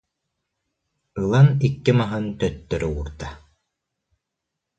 »Ылан 1.21 1.49
икки 1.67 1.91
маһын 1.99 2.25
төттөрү 2.41 2.87
уурда 2.95 3.29